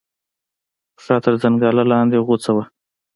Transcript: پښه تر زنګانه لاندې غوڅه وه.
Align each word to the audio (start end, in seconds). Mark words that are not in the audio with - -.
پښه 0.95 1.15
تر 1.23 1.33
زنګانه 1.41 1.83
لاندې 1.91 2.17
غوڅه 2.25 2.51
وه. 2.55 2.63